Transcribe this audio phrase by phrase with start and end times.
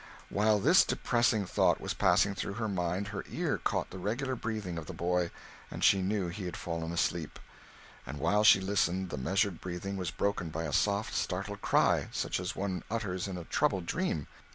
[0.29, 4.79] While this depressing thought was passing through her mind, her ear caught the regular breathing
[4.79, 5.29] of the boy,
[5.69, 7.37] and she knew he had fallen asleep.
[8.07, 12.39] And while she listened, the measured breathing was broken by a soft, startled cry, such
[12.39, 14.25] as one utters in a troubled dream.